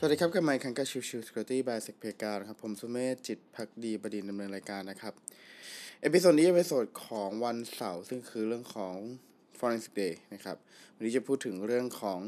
[0.00, 5.14] สวัสดีครับกับไมค์คังกา Chill Chill Security by SecPlayground ครับ ผมสุเมธจิตพักดีบดินดำเนินรายการนะครับ
[6.02, 8.96] episode นี้ episode ของวันเสาร์ซึ่งคือเรื่องของ
[9.58, 10.56] Forensic Day นะครับ
[10.94, 12.20] วันนี้จะพูดถึงเรื่องของ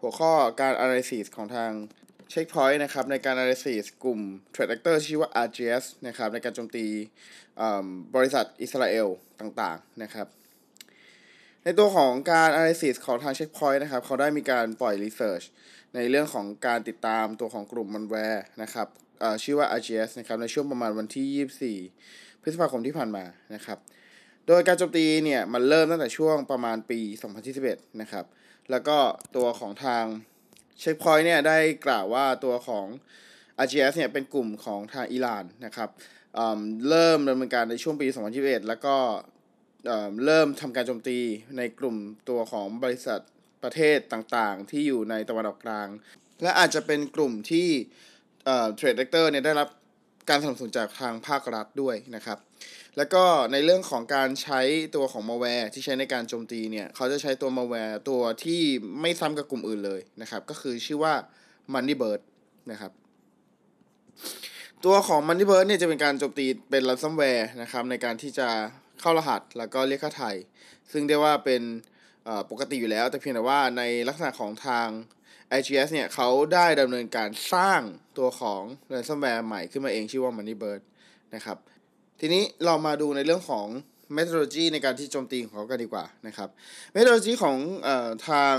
[0.00, 1.72] หัวข้อการ analysis ของทาง
[2.32, 4.20] Check Point นะครับ ในการ analysis กลุ่ม
[4.54, 6.86] Threat Actor ชื่อว่า Agrius นะครับ ในการโจมตี
[8.16, 9.08] บริษัทอิสราเอล
[9.40, 10.26] ต่างๆนะครับ
[11.64, 15.44] ในตัวของการ analysis ของทาง Check Point นะครับ เขาได้มีการปล่อย research
[15.94, 18.88] ในเรื่องของการติดตามตัวของกลุ่มมันแวร์นะครับ
[19.42, 23.78] ชื่อว่า RGS นะครับ ในช่วงประมาณวันที่ 24 พฤษภาคมที่ผ่านมานะครับ
[24.46, 27.00] โดยการโจมตีเนี่ย มันเริ่มตั้งแต่ช่วงประมาณปี
[27.50, 28.24] 2021นะครับ
[28.70, 28.98] แล้วก็
[29.36, 30.04] ตัวของทาง
[30.82, 32.86] Checkpoint เนี่ย ได้กล่าวว่าตัวของ
[33.64, 35.90] RGS เนี่ย เป็นกลุ่มของทางอิหร่านนะครับ
[36.88, 38.06] เริ่มดำเนินการในช่วงปี
[38.38, 38.96] 2021 แล้วก็
[40.24, 41.18] เริ่มทำการโจมตี
[41.56, 41.96] ในกลุ่ม
[42.28, 43.20] ตัวของบริษัท
[43.62, 45.88] ประเทศต่างๆ ที่อยู่ในตะวันออกกลาง
[46.42, 47.68] และอาจจะเป็นกลุ่มที่
[48.44, 49.68] threat actor เนี่ยได้รับ
[50.28, 52.38] การสนับสนุนจากทางภาครัฐด้วยนะครับ
[52.96, 54.60] แล้วก็ในเรื่องของการใช้
[54.94, 58.60] ตัวของมาแวร์ที่ใช้ในการโจมตีเนี่ย เขาจะใช้ตัวมาแวร์ตัวที่
[59.00, 61.14] ไม่ซ้ำกับกลุ่มอื่นเลยนะครับ ก็คือชื่อว่า
[61.74, 62.20] Moneybird
[62.70, 62.92] นะครับ
[64.84, 68.48] ตัวของ Moneybird เนี่ยจะเป็นการโจมตีเป็น ransomware นะครับในการที่จะ
[69.00, 70.30] เข้ารหัสแล้วก็เรียกค่าไถ่
[70.92, 71.62] ซึ่งได้ว่าเป็น
[72.50, 74.88] ปกติอยู่แล้ว แต่เพียงแต่ว่าในลักษณะของทาง
[75.58, 77.80] IGS เนี่ยเขาได้ดำเนินการสร้าง
[78.18, 80.80] ตัวของ ransomware ใหม่ขึ้นมาเองชื่อว่า Moneybird
[81.34, 81.58] นะครับ
[82.20, 83.66] ทีนี้เรามาดูในเรื่องของ
[84.16, 86.48] methodology ในการที่โจมตีของเขากันดีกว่านะครับ
[86.94, 87.88] methodology ของอ
[88.28, 88.56] ทาง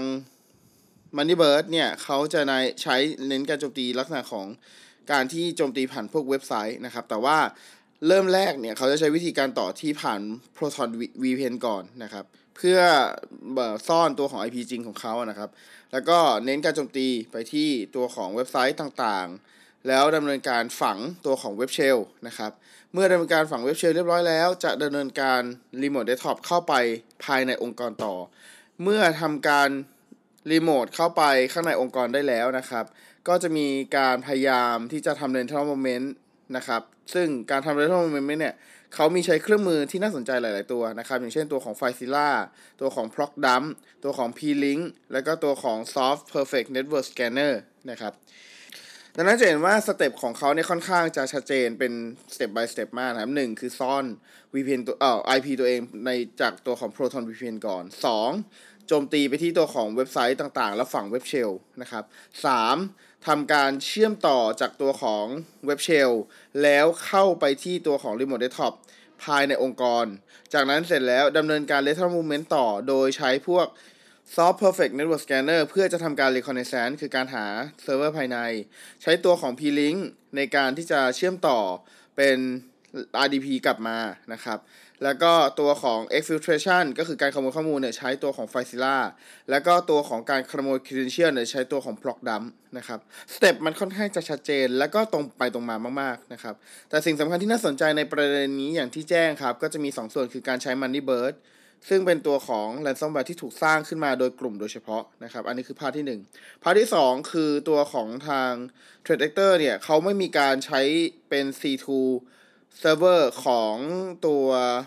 [1.18, 2.96] Moneybird เนี่ยเขาจะในใช้
[3.28, 4.48] เน้นการโจมตีลักษณะของ
[5.12, 7.38] การที่โจมตีผ่านพวกเว็บไซต์นะครับ แต่ว่า
[8.08, 10.22] เริ่มแรกเนี่ยเขาจะใช้วิธีการต่อที่ผ่าน
[10.56, 10.90] Proton
[11.24, 12.80] VPN ก่อนนะครับ เพื่อ
[13.88, 15.50] ซ่อนตัวของ IP จริงของเขานะครับ
[15.92, 22.52] แล้วก็เน้นการโจมตีไปที่ตัวของเว็บไซต์ต่างๆ แล้วดำเนินการฝังตัวของ web shell นะครับ
[22.94, 25.42] เมื่อดำเนินการฝัง web shell เรียบร้อยแล้ว จะดำเนินการ
[25.82, 26.74] remote desktop เข้าไป
[27.26, 28.14] ภายในองค์กรต่อ
[28.84, 29.70] เมื่อทำการ
[30.52, 32.86] รีโมทเข้าไปข้างในองค์กรได้แล้วนะครับ
[33.28, 33.68] ก็จะมี
[33.98, 36.14] การพยายามที่จะทำ lateral movement
[36.56, 36.82] นะครับ
[37.14, 38.56] ซึ่งการทำ lateral movement เนี่ย
[38.96, 42.30] เขามีใช้เครื่องมือที่น่าสนใจหลาย ๆ ตัวนะครับ อย่างเช่นตัวของ f i z i l a
[42.82, 43.66] ตัวของ ProcDump
[44.04, 44.82] ตัวของ Plink
[45.14, 47.54] แล้วก็ตัวของ SoftPerfect Network Scanner
[47.90, 48.14] นะครับ
[49.16, 51.94] ดังนั้นจะเห็นว่า step ของเขาเนี่ยค่อนข้างจะชัดเจนเป็น
[52.34, 54.06] สเต็ป by สเต็ปมากนะครับหนึ่งคือซ่อน
[54.54, 56.12] VPN ตัวเอ่อ IP ตัวเองใน
[56.42, 57.84] จากตัวของ Proton VPN ก่อน
[58.34, 58.79] 2.
[58.90, 61.52] โจมตีไปที่ตัวของเว็บไซต์ต่างๆ แล้วฝัง web shell
[61.82, 62.04] นะครับ
[62.66, 63.28] 3.
[63.28, 65.26] ทำการเชื่อมต่อจากตัวของ
[65.66, 66.12] web shell
[66.64, 68.74] แล้วเข้าไปที่ตัวของ Remote Desktop
[69.24, 70.06] ภายในองค์กร
[70.54, 73.68] จากนั้นเสร็จแล้วดำเนินการ lateral movement ต่อ โดยใช้พวก
[74.36, 77.46] SoftPerfect Network Scanner เพื่อจะทำการ reconnaissance คือการหา
[77.84, 78.38] เซิร์ฟเวอร์ภายใน
[79.02, 79.98] ใช้ตัวของ Plink
[80.36, 81.60] ในการที่จะเชื่อมต่อ
[82.18, 82.38] เป็น
[83.26, 83.98] RDP กลับมา
[84.34, 84.60] นะครับ
[85.04, 88.98] แล้วก็ตัวของ exfiltration ก็คือการขโมยข้อมูลเนี่ยใช้ตัวของ f i z i l a
[89.50, 92.46] แล้วก็ตัวของการขโมย credential เนี่ยใช้ตัวของ ProcDump
[92.78, 93.00] นะครับ
[93.34, 96.56] step มันค่อนข้างจะชัดเจน แล้วก็ตรงไปตรงมามากๆนะครับ
[96.90, 101.36] แต่สิ่งสำคัญที่น่าสนใจในประเด็นนี้อย่างที่แจ้งครับ ก็จะมี 2 ส่วนคือการใช้ Moneybird
[101.90, 108.52] ซึ่งเป็นตัวของ ransomware ที่ถูกสร้างขึ้นมาโดยกลุ่มโดยเฉพาะนะครับ อันนี้คือ part ที่1 part ที่ 2 คือตัวของทาง
[109.04, 110.82] Threat Actor เนี่ยเขาไม่มีการใช้
[111.30, 111.88] เป็น C2
[112.78, 113.76] เซิร์ฟเวอร์ของ
[114.28, 114.46] ตัว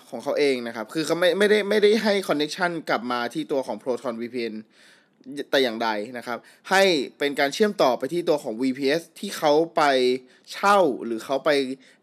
[0.08, 4.54] ของเขาเองนะครับ คือเขาไม่ไม่ได้ไม่ได้ให้ connection กลับมาที่ตัวของ Proton VPN
[5.50, 5.88] แต่อย่างใด
[6.18, 6.38] นะครับ
[6.70, 6.82] ให้
[7.18, 9.82] เป็นการเชื่อมต่อไปที่ตัวของ VPS ที่เขาไป
[10.52, 11.50] เช่าหรือเขาไป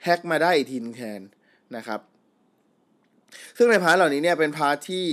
[0.04, 1.22] แฮ็กมาได้อีกทีนึงแทน
[1.76, 2.00] นะครับ
[3.58, 5.06] ซึ่งใน part เหล่านี้เนี่ยเป็น part ที่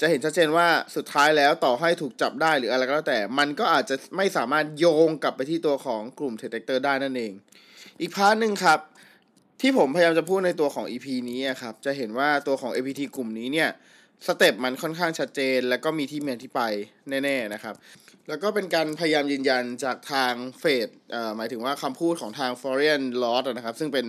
[0.00, 7.32] จะเห็นชัดเจนว่าสุดท้ายแล้วต่อให้ถูกจับได้หรืออะไรก็แล้วแต่ มันก็อาจจะไม่สามารถโยงกลับไปที่ตัวของกลุ่ม Threat Actor ได้นั่นเอง
[8.00, 8.80] อีก part หนึ่งครับ
[9.60, 13.70] ที่ผมพยายามจะพูดในตัวของ EP นี้ครับ จะเห็นว่าตัวของ APT กลุ่มนี้เนี่ย
[14.26, 16.60] step มันค่อนข้างชัดเจน แล้วก็มีที่มาที่ไป
[17.24, 17.74] แน่ๆนะครับ
[18.28, 20.88] แล้วก็เป็นการพยายามยืนยันจากทางเฟด
[21.36, 24.06] หมายถึงว่าคำพูดของทาง Florian Roth นะครับ ซึ่งเป็น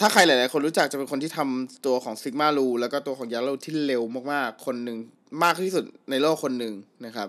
[0.00, 4.02] ถ้าใครหลายๆ คนรู้จักจะเป็นคนที่ทำตัวของ Sigma Rule แล้วก็ตัวของ YARA Rule ที่เร็ว
[4.32, 4.96] มากๆ คนหนึ่ง
[5.42, 6.74] มากที่สุดในโลกคนหนึ่ง
[7.06, 7.28] นะครับ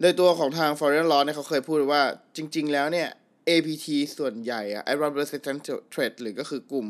[0.00, 2.02] โดยตัวของทาง Foreign l o s เนี่ยเขาเคยพูดว่า
[2.36, 3.08] จริง ๆ แล้วเนี่ย
[3.48, 3.86] APT
[4.18, 5.60] ส่วนใหญ่อะ Advanced Persistent
[5.92, 6.88] Threat หรือก็คือกลุ่ม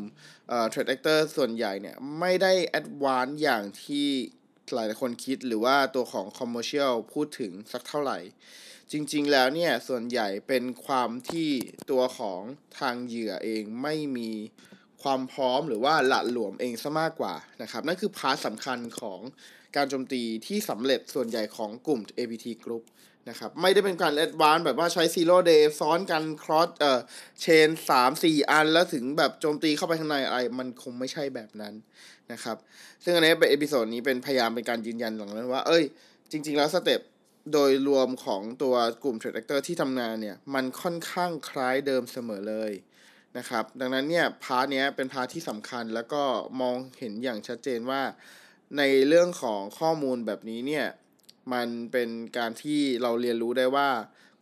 [0.49, 4.07] เอ่อ Threat Actor ส่วนใหญ่เนี่ยไม่ได้ Advanced อย่างที่
[4.73, 8.19] หลายคนคิดหรือว่าตัวของ Commercial พูดถึงสักเท่าไหร่
[8.91, 11.49] จริง ๆ แล้วเนี่ยส่วนใหญ่เป็นความที่
[11.91, 12.41] ตัวของ
[12.79, 14.31] ทางเหยื่อเองไม่มี
[15.03, 19.19] ความพร้อมหรือว่าหละหลวมเองซะมากกว่านะครับนั่นคือพาร์ทสำคัญของ
[19.75, 22.83] การโจมตีที่สำเร็จส่วนใหญ่ของกลุ่ม APT Group
[23.29, 26.99] นะครับไม่ได้เป็นการ advance แบบว่าใช้ Zero Day ซ้อนกัน cross เอ่อ
[27.41, 31.73] chain สามสี่อัน แล้วถึงแบบโจมตีเข้าไปข้างในอะไร มันคงไม่ใช่แบบนั้น
[32.31, 32.57] นะครับ
[33.03, 35.83] ซึ่งอันนี้เป็น episode นี้เป็นพยายามเป็นการยืนยันหลังนั้นว่า เอ้ย
[36.31, 37.01] จริง ๆ แล้ว step
[37.53, 42.71] โดยรวมของตัวกลุ่มเทรดเ actor ที่ทำงานเนี่ย มันค่อนข้างคล้ายเดิมเสมอเลย
[43.37, 46.23] นะครับ ดังนั้นเนี่ย part เนี้ยเป็น part ที่สำคัญแล้วก็
[46.61, 48.01] มองเห็นอย่างชัดเจนว่า
[48.77, 50.87] ในเรื่องของข้อมูลแบบนี้เนี่ย
[51.53, 53.89] มันเป็นการที่เราเรียนรู้ได้ว่า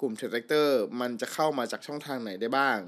[0.01, 0.69] กลุ่มเทรดเ actor
[1.01, 2.79] มันจะเข้ามาจากช่องทางไหนได้บ้าง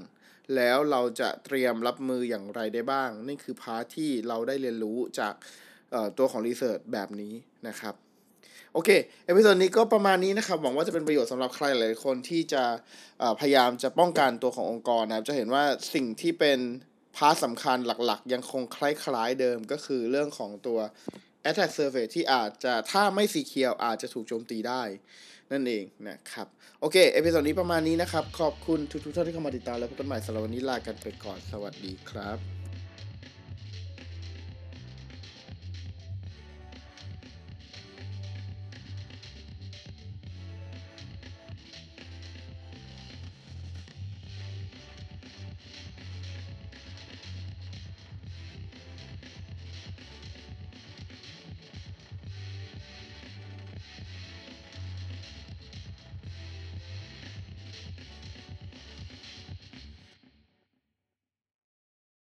[0.56, 5.34] แล้วเราจะเตรียมรับมืออย่างไรได้บ้าง นี่คือ part ที่เราได้เรียนรู้จาก
[6.18, 7.34] ตัวของ research แบบนี้
[7.68, 7.94] นะครับ
[8.74, 8.90] โอเค
[9.26, 12.64] episode นี้ก็ประมาณนี้นะครับ หวังว่าจะเป็นประโยชน์สำหรับใครหลายๆคนที่จะ
[13.40, 16.58] พยายามจะป้องกันตัวขององค์กรนะครับ จะเห็นว่าสิ่งที่เป็น
[17.16, 20.78] part สำคัญหลักๆ ยังคงคล้ายๆเดิมก็คือเรื่องของตัว
[21.48, 24.82] attack surface ที่อาจจะถ้าไม่ secure อาจจะถูกโจมตีได้
[25.52, 26.46] นั่นเองนะครับ
[26.80, 32.63] โอเค episode นี้ประมาณนี้นะครับ ขอบคุณทุกๆท่านที่เข้ามาติดตามแล้วพบกันใหม่สำหรับวันนี้ลากันไปก่อนสวัสดีครับ